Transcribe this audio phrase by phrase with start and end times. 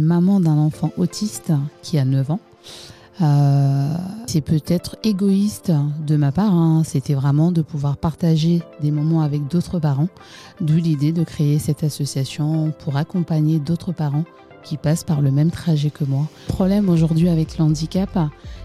[0.00, 2.40] maman d'un enfant autiste qui a 9 ans.
[3.22, 3.94] Euh,
[4.26, 5.72] c'est peut-être égoïste
[6.06, 6.82] de ma part, hein.
[6.84, 10.08] c'était vraiment de pouvoir partager des moments avec d'autres parents,
[10.60, 14.24] d'où l'idée de créer cette association pour accompagner d'autres parents
[14.62, 16.26] qui passent par le même trajet que moi.
[16.48, 18.18] Le problème aujourd'hui avec le handicap,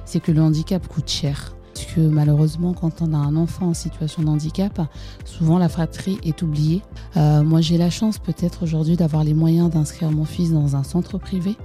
[0.03, 1.55] c'est que le handicap coûte cher.
[1.73, 4.81] Parce que malheureusement, quand on a un enfant en situation de handicap,
[5.25, 6.81] souvent la fratrie est oubliée.
[7.17, 10.83] Euh, moi, j'ai la chance peut-être aujourd'hui d'avoir les moyens d'inscrire mon fils dans un
[10.83, 11.55] centre privé.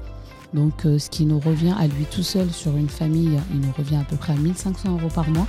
[0.55, 3.73] Donc, euh, ce qui nous revient à lui tout seul sur une famille, il nous
[3.77, 5.47] revient à peu près à 1500 euros par mois.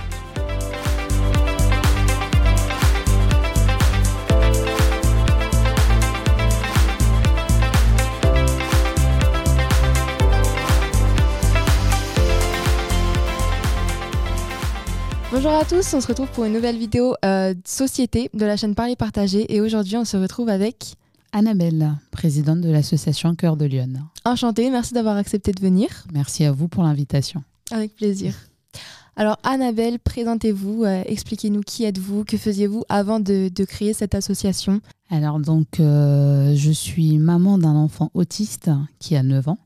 [15.30, 18.74] Bonjour à tous, on se retrouve pour une nouvelle vidéo euh, société de la chaîne
[18.74, 20.94] Parler Partager et aujourd'hui on se retrouve avec
[21.32, 23.90] Annabelle, présidente de l'association Cœur de Lyon.
[24.24, 26.06] Enchantée, merci d'avoir accepté de venir.
[26.14, 27.42] Merci à vous pour l'invitation.
[27.70, 28.32] Avec plaisir.
[29.16, 35.40] Alors Annabelle, présentez-vous, euh, expliquez-nous qui êtes-vous, que faisiez-vous avant de, créer cette association Alors
[35.40, 39.58] donc euh, je suis maman d'un enfant autiste qui a 9 ans.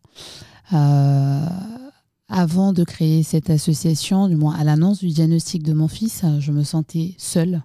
[2.29, 6.53] Avant de créer cette association, du moins à l'annonce du diagnostic de mon fils, je
[6.53, 7.63] me sentais seule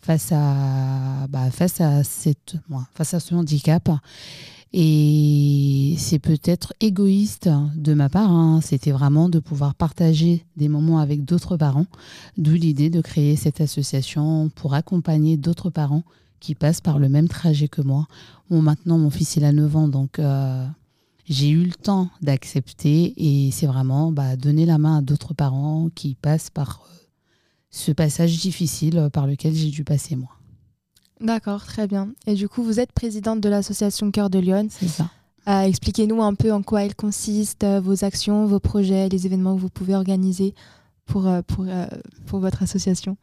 [0.00, 2.02] face à, bah, face à,
[2.94, 3.88] face à ce handicap.
[4.72, 8.60] Et c'est peut-être égoïste de ma part, hein.
[8.62, 11.86] c'était vraiment de pouvoir partager des moments avec d'autres parents,
[12.36, 16.04] d'où l'idée de créer cette association pour accompagner d'autres parents
[16.38, 18.06] qui passent par le même trajet que moi.
[18.48, 20.66] Maintenant, mon fils, il a 9 ans, donc euh,
[21.30, 25.88] j'ai eu le temps d'accepter et c'est vraiment bah, donner la main à d'autres parents
[25.94, 26.94] qui passent par euh,
[27.70, 30.30] ce passage difficile euh, par lequel j'ai dû passer moi.
[31.20, 32.08] D'accord, très bien.
[32.26, 34.66] Et du coup, vous êtes présidente de l'association Cœur de Lyon.
[34.70, 35.08] C'est ça.
[35.46, 39.60] Euh, expliquez-nous un peu en quoi elle consiste, vos actions, vos projets, les événements que
[39.60, 40.54] vous pouvez organiser
[41.06, 41.66] pour, pour,
[42.26, 43.16] pour votre association.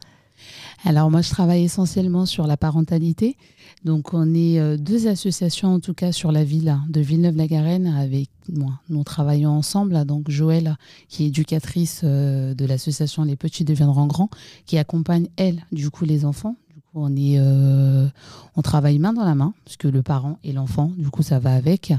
[0.86, 3.38] Alors moi, je travaille essentiellement sur la parentalité.
[3.84, 8.30] Donc on est euh, deux associations en tout cas sur la ville de Villeneuve-la-Garenne avec
[8.50, 8.80] moi.
[8.90, 10.04] Nous travaillons ensemble.
[10.06, 10.76] Donc Joëlle,
[11.10, 14.30] qui est éducatrice euh, de l'association Les Petits deviendront grands,
[14.66, 16.56] qui accompagne elle du coup les enfants.
[16.74, 18.08] Du coup on est, euh,
[18.56, 21.54] on travaille main dans la main puisque le parent et l'enfant, du coup ça va
[21.54, 21.94] avec.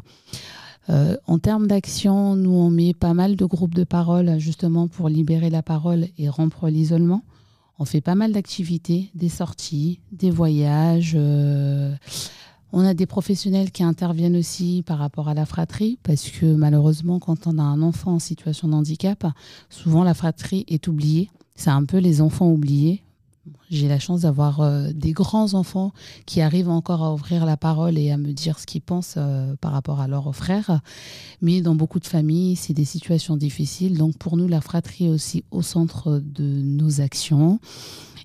[0.88, 5.50] en termes d'action, nous on met pas mal de groupes de parole justement pour libérer
[5.50, 7.22] la parole et rompre l'isolement.
[7.78, 11.12] On fait pas mal d'activités, des sorties, des voyages.
[11.16, 11.94] Euh,
[12.72, 17.19] on a des professionnels qui interviennent aussi par rapport à la fratrie, parce que malheureusement,
[17.21, 19.27] quand on a un enfant en situation de handicap,
[19.71, 21.31] souvent la fratrie est oubliée.
[21.55, 23.03] C'est un peu les enfants oubliés.
[23.70, 25.92] J'ai la chance d'avoir euh, des grands enfants
[26.26, 29.54] qui arrivent encore à ouvrir la parole et à me dire ce qu'ils pensent euh,
[29.60, 30.81] par rapport à leurs frères.
[31.42, 33.98] Mais dans beaucoup de familles, c'est des situations difficiles.
[33.98, 37.60] Donc pour nous, la fratrie est aussi au centre de nos actions.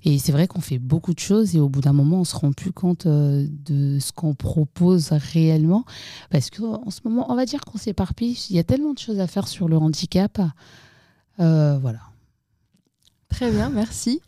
[0.06, 2.26] Et c'est vrai qu'on fait beaucoup de choses et au bout d'un moment, on ne
[2.26, 5.86] se rend plus compte euh, de ce qu'on propose réellement.
[6.30, 8.38] Parce qu'en ce moment, on va dire qu'on s'éparpille.
[8.50, 10.42] Il y a tellement de choses à faire sur le handicap.
[11.38, 12.00] voilà.
[13.34, 14.22] Très bien, merci.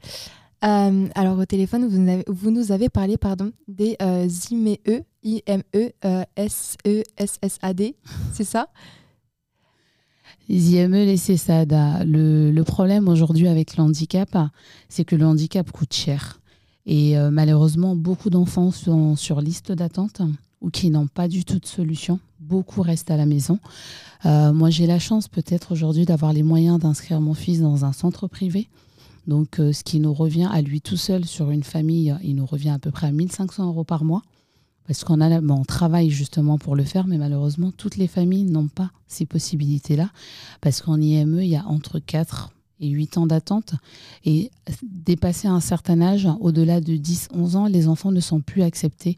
[0.64, 1.88] Euh, alors au téléphone,
[2.28, 4.78] vous nous avez, parlé pardon, des euh, IME,
[5.24, 5.64] IME,
[6.06, 6.24] euh,
[8.34, 8.68] c'est ça?
[10.48, 11.72] Les IME, les CESAD.
[12.06, 14.38] Le, le problème aujourd'hui avec le handicap,
[14.90, 16.40] c'est que le handicap coûte cher.
[16.86, 20.22] Et euh, malheureusement, beaucoup d'enfants sont sur liste d'attente
[20.62, 22.20] ou qui n'ont pas du tout de solution.
[22.40, 23.60] Beaucoup restent à la maison.
[24.24, 28.28] moi, j'ai la chance peut-être aujourd'hui d'avoir les moyens d'inscrire mon fils dans un centre
[28.28, 28.68] privé.
[29.28, 32.46] Donc, euh, ce qui nous revient à lui tout seul sur une famille, il nous
[32.46, 34.22] revient à peu près à 1500 euros par mois.
[34.88, 38.44] Parce qu'on a, bon, on travaille justement pour le faire, mais malheureusement, toutes les familles
[38.44, 40.10] n'ont pas ces possibilités-là.
[40.62, 43.74] Parce qu'en IME, il y a entre 4 et 8 ans d'attente.
[44.26, 44.52] Et
[44.84, 49.18] dépasser un certain âge, au-delà de 10-11 ans, les enfants ne sont plus acceptés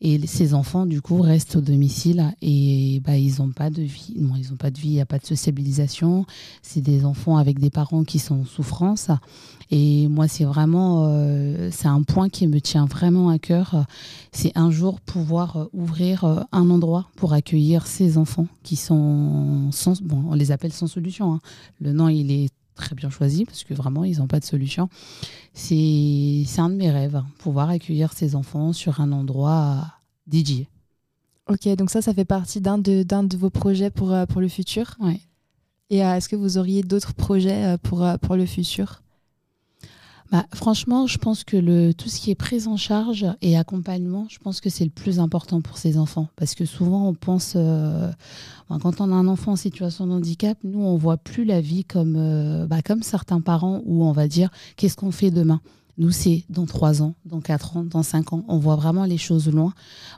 [0.00, 4.12] et ces enfants, du coup, restent au domicile et bah, ils n'ont pas de vie.
[4.14, 6.26] ils n'ont pas de vie, il n'y a pas de sociabilisation.
[6.62, 9.08] C'est des enfants avec des parents qui sont en souffrance.
[9.70, 13.86] Et moi, c'est vraiment, euh, c'est un point qui me tient vraiment à cœur.
[14.32, 20.02] C'est un jour pouvoir ouvrir euh, un endroit pour accueillir ces enfants qui sont sans,
[20.02, 21.32] bon, on les appelle sans solution.
[21.32, 21.40] Hein.
[21.80, 24.88] Le nom, il est très bien choisi parce que vraiment, ils n'ont pas de solution.
[25.52, 29.84] C'est un de mes rêves, pouvoir accueillir ces enfants sur un endroit
[30.26, 30.68] dédié.
[31.48, 34.48] Ok, donc ça, ça fait partie d'un de, de vos projets pour, euh, pour le
[34.48, 34.96] futur.
[35.90, 39.02] Et euh, est-ce que vous auriez d'autres projets euh, pour, pour le futur?
[40.32, 44.26] Bah, franchement, je pense que le, tout ce qui est prise en charge et accompagnement,
[44.28, 46.28] je pense que c'est le plus important pour ces enfants.
[46.36, 48.10] Parce que souvent, on pense, euh,
[48.68, 51.84] quand on a un enfant en situation de handicap, nous, on voit plus la vie
[51.84, 55.60] comme, euh, bah, certains parents où on va dire qu'est-ce qu'on fait demain.
[55.98, 58.44] Nous, c'est dans trois ans, dans quatre ans, dans cinq ans.
[58.48, 59.72] On voit vraiment les choses loin.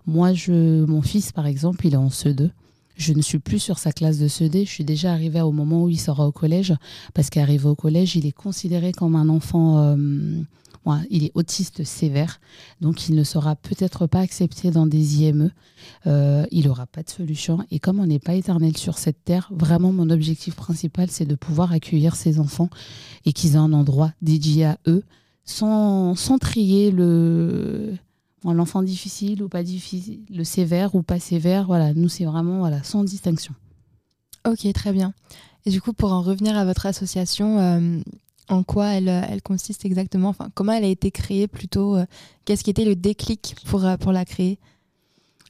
[0.06, 2.50] Moi, je, mon fils, par exemple, il est en CE2
[2.98, 5.84] je ne suis plus sur sa classe de CED, je suis déjà arrivée au moment
[5.84, 6.74] où il sera au collège,
[7.14, 9.96] parce qu'arrivé au collège, il est considéré comme un enfant, euh,
[11.08, 12.40] il est autiste sévère,
[12.80, 15.52] donc il ne sera peut-être pas accepté dans des IME,
[16.08, 19.48] euh, il n'aura pas de solution, et comme on n'est pas éternel sur cette terre,
[19.52, 22.68] vraiment mon objectif principal, c'est de pouvoir accueillir ces enfants
[23.24, 25.04] et qu'ils aient un endroit dédié à eux,
[25.44, 27.94] sans trier le
[28.44, 32.82] l'enfant difficile ou pas difficile, le sévère ou pas sévère, voilà, nous c'est vraiment voilà,
[32.82, 33.54] sans distinction.
[34.46, 35.12] Ok, très bien.
[35.66, 37.98] Et du coup, pour en revenir à votre association, euh,
[38.48, 40.30] en quoi elle, elle, consiste exactement?
[40.30, 42.06] Enfin, Comment elle a été créée plutôt euh,
[42.44, 44.58] Qu'est-ce qui était le déclic pour, euh, pour la créer?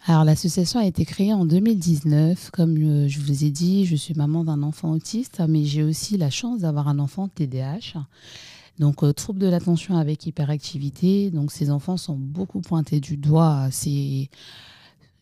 [0.06, 2.50] Alors l'association a été créée en 2019.
[2.50, 6.30] Comme je vous ai dit, je suis maman d'un enfant autiste, mais j'ai aussi la
[6.30, 8.00] chance d'avoir un enfant TDAH.
[8.78, 11.30] Donc, euh, trouble de l'attention avec hyperactivité.
[11.30, 13.68] Donc, ces enfants sont beaucoup pointés du doigt.
[13.70, 14.28] C'est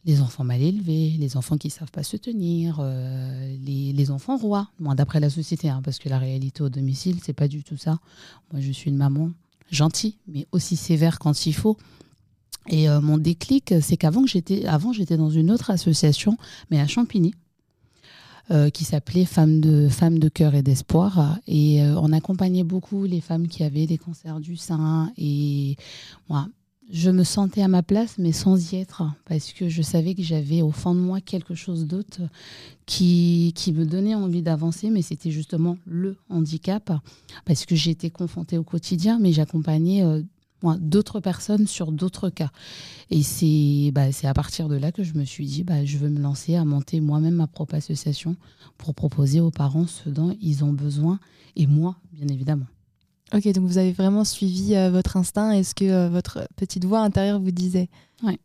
[0.06, 4.36] les enfants mal élevés, les enfants qui ne savent pas se tenir, euh, les, enfants
[4.36, 7.64] rois, moi d'après la société, hein, parce que la réalité au domicile, c'est pas du
[7.64, 7.98] tout ça.
[8.52, 9.30] Moi, je suis une maman
[9.68, 11.76] gentille, mais aussi sévère quand il faut.
[12.68, 16.38] Et euh, mon déclic, c'est qu'avant j'étais, avant j'étais dans une autre association,
[16.70, 17.34] mais à Champigny.
[18.52, 21.36] Euh, qui s'appelait Femmes de, femmes de cœur et d'espoir.
[21.48, 25.10] Et euh, on accompagnait beaucoup les femmes qui avaient des cancers du sein.
[25.18, 25.76] Et
[26.28, 26.46] moi,
[26.92, 30.22] je me sentais à ma place, mais sans y être, parce que je savais que
[30.22, 32.20] j'avais au fond de moi quelque chose d'autre
[32.86, 36.92] qui, qui me donnait envie d'avancer, mais c'était justement le handicap,
[37.46, 40.22] parce que j'étais confrontée au quotidien, mais j'accompagnais euh,
[40.62, 42.50] d'autres personnes sur d'autres cas.
[43.10, 46.08] Et c'est bah, à partir de là que je me suis dit, bah, je veux
[46.08, 48.36] me lancer à monter moi-même ma propre association
[48.78, 51.18] pour proposer aux parents ce dont ils ont besoin,
[51.54, 52.66] et moi, bien évidemment.
[53.34, 56.84] Ok, donc vous avez vraiment suivi euh, votre instinct et ce que euh, votre petite
[56.84, 57.88] voix intérieure vous disait.
[58.22, 58.38] Oui.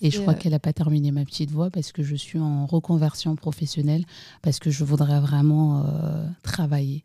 [0.00, 2.38] Et je crois euh, qu'elle n'a pas terminé ma petite voix parce que je suis
[2.38, 4.04] en reconversion professionnelle,
[4.42, 5.86] parce que je voudrais vraiment
[6.42, 7.04] travailler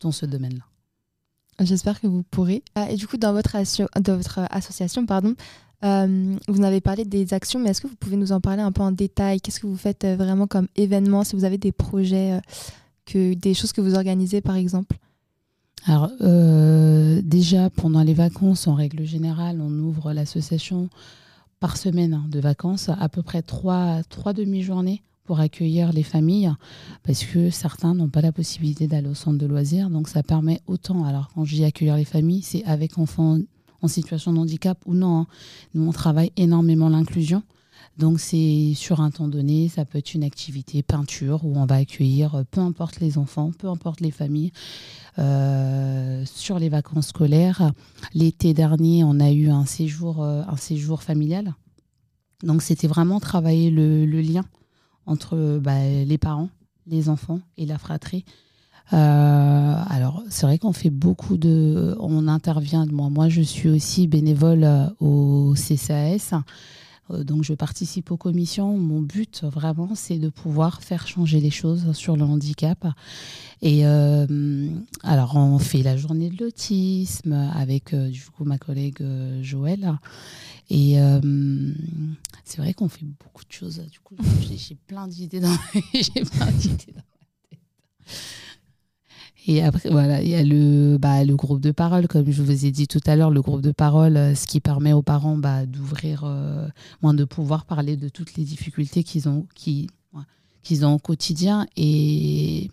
[0.00, 0.64] dans ce domaine-là.
[1.60, 2.62] J'espère que vous pourrez.
[2.74, 3.56] Ah, et du coup, dans votre,
[4.50, 5.34] association, pardon,
[5.84, 8.72] euh, vous avez parlé des actions, mais est-ce que vous pouvez nous en parler un
[8.72, 9.40] peu en détail?
[9.40, 11.24] Qu'est-ce que vous faites euh, vraiment comme événement?
[11.24, 12.40] Si vous avez des projets, euh,
[13.06, 14.96] que, des choses que vous organisez, par exemple?
[15.86, 16.10] Alors,
[17.22, 20.88] déjà, pendant les vacances, en règle générale, on ouvre l'association
[21.60, 26.52] par semaine hein, de vacances, à peu près trois, trois demi-journées pour accueillir les familles
[27.02, 29.90] parce que certains n'ont pas la possibilité d'aller au centre de loisirs.
[29.90, 33.38] Donc ça permet autant, alors quand je dis accueillir les familles, c'est avec enfants
[33.82, 35.20] en situation de handicap ou non.
[35.20, 35.26] Hein.
[35.74, 37.42] Nous, on travaille énormément l'inclusion.
[37.98, 41.76] Donc c'est sur un temps donné, ça peut être une activité peinture où on va
[41.76, 44.52] accueillir euh, peu importe les enfants, peu importe les familles.
[45.18, 47.72] Euh, sur les vacances scolaires,
[48.12, 51.54] l'été dernier, on a eu un séjour, euh, un séjour familial.
[52.42, 54.44] Donc c'était vraiment travailler le lien
[55.06, 56.50] entre bah, les parents,
[56.86, 58.24] les enfants et la fratrie.
[58.92, 61.96] Euh, alors, c'est vrai qu'on fait beaucoup de.
[61.98, 62.86] On intervient.
[62.86, 66.40] Moi, moi je suis aussi bénévole euh, au CCAS.
[67.10, 68.76] Euh, donc, je participe aux commissions.
[68.76, 72.86] Mon but, vraiment, c'est de pouvoir faire changer les choses sur le handicap.
[73.62, 79.02] Et alors, on fait la journée de l'autisme avec, du coup, ma collègue
[79.40, 79.98] Joël.
[80.68, 81.72] Et euh,
[82.44, 83.78] c'est vrai qu'on fait beaucoup de choses.
[83.90, 85.56] Du coup, j'ai plein d'idées dans,
[85.94, 87.60] j'ai plein d'idées dans ma tête.
[89.46, 92.64] Et après, voilà, il y a le, bah, le groupe de parole, comme je vous
[92.64, 95.36] ai dit tout à l'heure, le groupe de parole, euh, ce qui permet aux parents
[95.36, 96.68] bah, d'ouvrir, euh,
[97.02, 99.46] de pouvoir parler de toutes les difficultés qu'ils ont,
[100.82, 101.66] ont au quotidien.
[101.76, 102.70] Et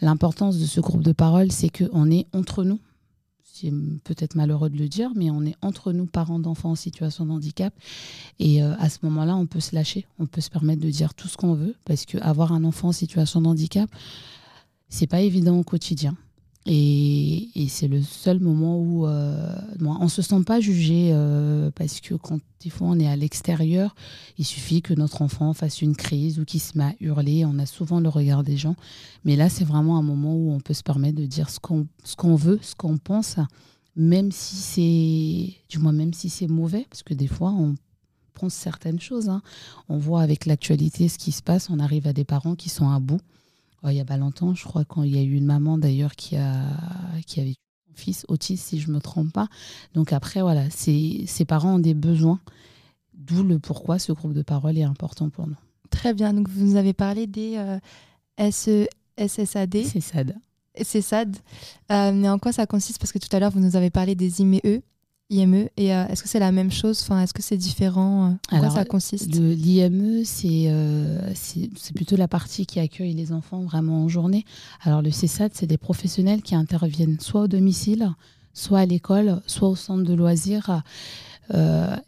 [0.00, 2.78] l'importance de ce groupe de parole, c'est qu'on est entre nous
[3.54, 7.24] c'est peut-être malheureux de le dire, mais on est entre nous, parents d'enfants en situation
[7.24, 7.72] de handicap.
[8.40, 11.14] Et euh, à ce moment-là, on peut se lâcher, on peut se permettre de dire
[11.14, 13.88] tout ce qu'on veut, parce qu'avoir un enfant en situation de handicap,
[14.88, 16.16] c'est pas évident au quotidien.
[16.66, 22.00] Et, c'est le seul moment où euh, on ne se sent pas jugé euh, parce
[22.00, 23.94] que quand des fois on est à l'extérieur,
[24.38, 27.44] il suffit que notre enfant fasse une crise ou qu'il se met à hurler.
[27.44, 28.76] On a souvent le regard des gens.
[29.24, 32.34] Mais là, c'est vraiment un moment où on peut se permettre de dire ce qu'on
[32.36, 33.36] veut, ce qu'on pense,
[33.96, 37.74] même si c'est, du moins même si c'est mauvais, parce que des fois on
[38.32, 39.28] pense certaines choses.
[39.28, 39.42] Hein.
[39.88, 41.68] On voit avec l'actualité ce qui se passe.
[41.68, 43.20] On arrive à des parents qui sont à bout
[43.90, 46.36] il n'y a pas longtemps, je crois qu'il y a eu une maman d'ailleurs qui,
[46.36, 46.62] a,
[47.26, 47.54] qui avait
[47.88, 49.48] son fils autiste, si je ne me trompe pas.
[49.94, 52.40] Donc après, voilà, ces parents ont des besoins,
[53.14, 55.56] d'où le pourquoi ce groupe de parole est important pour nous.
[55.90, 58.86] Très bien, donc vous nous avez parlé des euh, SE,
[59.18, 59.84] SSAD.
[59.84, 60.34] C'est SAD.
[60.82, 61.36] C'est SAD.
[61.92, 62.98] Euh, mais en quoi ça consiste?
[62.98, 64.80] Parce que tout à l'heure, vous nous avez parlé des IME.
[65.30, 67.00] IME, et euh, est-ce que c'est la même chose?
[67.02, 68.36] Enfin, Est-ce que c'est différent?
[68.50, 69.34] En quoi ça consiste?
[69.34, 70.70] L'IME, c'est
[71.94, 74.44] plutôt la partie qui accueille les enfants vraiment en journée.
[74.82, 78.10] Alors le CSAD, c'est des professionnels qui interviennent soit au domicile,
[78.52, 80.82] soit à l'école, soit au centre de loisirs.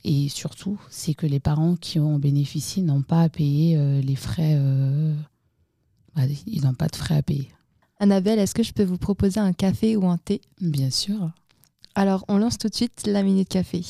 [0.04, 4.60] et surtout, c'est que les parents qui en bénéficient n'ont pas à payer les frais.
[6.14, 7.48] Bah, ils n'ont pas de frais à payer.
[7.98, 10.42] Annabelle, est-ce que je peux vous proposer un café ou un thé?
[10.60, 11.30] Bien sûr.
[11.98, 13.82] Alors, on lance tout de suite la minute café.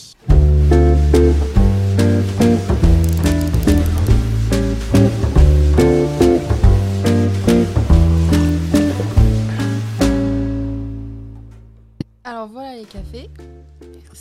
[12.22, 13.28] Alors voilà les cafés.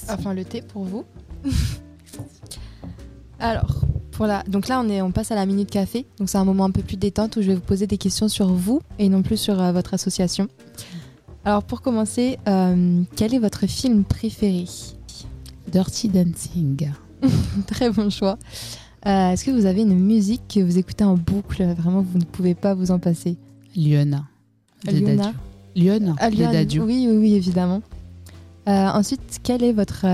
[0.09, 1.05] Enfin le thé pour vous.
[3.39, 3.85] Alors,
[4.47, 6.07] donc là, on, est, on passe à la minute café.
[6.17, 8.29] Donc c'est un moment un peu plus détente où je vais vous poser des questions
[8.29, 10.47] sur vous et non plus sur euh, votre association.
[11.45, 14.65] Alors pour commencer, euh, quel est votre film préféré?
[15.71, 16.89] Dirty Dancing.
[17.67, 18.39] Très bon choix.
[19.05, 21.63] Euh, est-ce que vous avez une musique que vous écoutez en boucle?
[21.77, 23.37] Vraiment, vous ne pouvez pas vous en passer.
[23.75, 24.23] Lyon.
[24.87, 25.29] Lyon.
[25.75, 26.15] Lyon.
[26.83, 27.83] Oui, oui, oui, évidemment.
[28.67, 30.07] Euh, ensuite, quelle est votre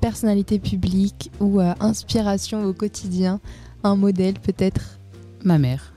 [0.00, 3.38] personnalité publique ou inspiration au quotidien?
[3.82, 4.98] Un modèle peut-être?
[5.44, 5.92] Ma mère.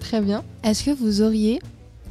[0.00, 0.44] Très bien.
[0.62, 1.60] Est-ce que vous auriez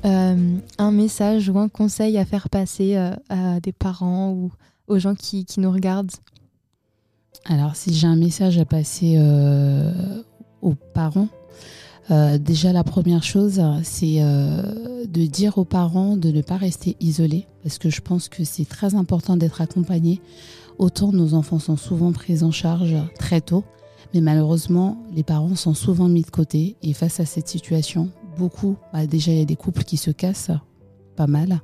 [0.03, 2.95] un message ou un conseil à faire passer
[3.29, 4.51] à des parents ou
[4.87, 6.11] aux gens qui, nous regardent?
[7.45, 9.19] Alors, si j'ai un message à passer
[10.61, 11.27] aux parents,
[12.39, 17.77] déjà, la première chose, c'est de dire aux parents de ne pas rester isolés parce
[17.77, 20.21] que je pense que c'est très important d'être accompagné.
[20.77, 23.63] Autant nos enfants sont souvent pris en charge très tôt,
[24.13, 26.75] mais malheureusement, les parents sont souvent mis de côté.
[26.81, 30.11] Et face à cette situation, beaucoup, bah, déjà il y a des couples qui se
[30.11, 30.51] cassent
[31.15, 31.61] pas mal.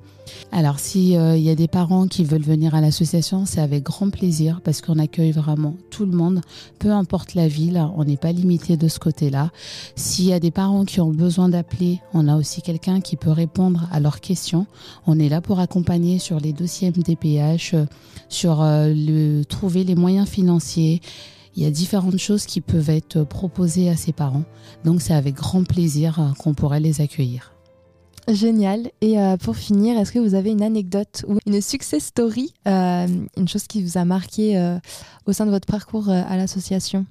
[0.52, 4.10] Alors s'il euh, y a des parents qui veulent venir à l'association, c'est avec grand
[4.10, 6.42] plaisir parce qu'on accueille vraiment tout le monde,
[6.80, 9.52] peu importe la ville, on n'est pas limité de ce côté-là.
[9.96, 13.32] S'il y a des parents qui ont besoin d'appeler, on a aussi quelqu'un qui peut
[13.32, 14.68] répondre à leurs questions.
[15.06, 17.86] On est là pour accompagner sur les dossiers MDPH, euh,
[18.30, 21.02] sur euh, le, trouver les moyens financiers.
[21.58, 24.44] Il y a différentes choses qui peuvent être proposées à ces parents.
[24.86, 27.52] Donc c'est avec grand plaisir qu'on pourrait les accueillir.
[28.28, 28.92] Génial.
[29.02, 33.08] Et euh, pour finir, est-ce que vous avez une anecdote ou une success story, euh,
[33.38, 34.78] une chose qui vous a marqué euh,
[35.26, 37.08] au sein de votre parcours à l'association?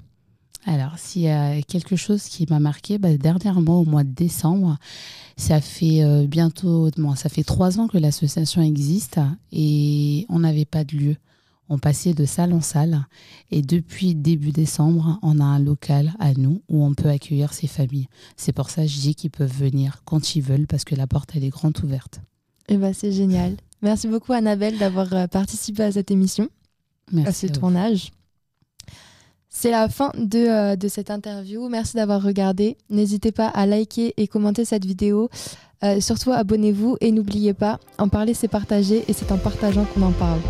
[0.65, 4.79] Alors, s'il y a quelque chose qui m'a marqué, bah, dernièrement, au mois de décembre,
[5.37, 9.21] ça fait bientôt, ça fait trois ans que l'association existe
[9.53, 11.17] et on n'avait pas de lieu.
[11.69, 13.07] On passait de salle en salle
[13.51, 17.67] et depuis début décembre, on a un local à nous où on peut accueillir ces
[17.67, 18.09] familles.
[18.37, 21.07] C'est pour ça que je dis qu'ils peuvent venir quand ils veulent parce que la
[21.07, 22.21] porte elle est grande ouverte.
[22.69, 23.57] Et eh ben c'est génial.
[23.83, 26.49] Merci beaucoup Annabelle d'avoir euh, participé à cette émission,
[27.13, 28.11] Merci à ce tournage.
[29.49, 31.69] C'est la fin de, euh, de, cette interview.
[31.69, 32.77] Merci d'avoir regardé.
[32.91, 35.31] N'hésitez pas à liker et commenter cette vidéo.
[35.83, 40.03] Euh, surtout abonnez-vous et n'oubliez pas, en parler c'est partager et c'est en partageant qu'on
[40.03, 40.41] en parle.